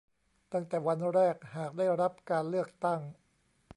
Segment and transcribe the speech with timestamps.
[0.53, 2.99] ตั้งแต่วันแรกหากได้รับการเลือกตั้ง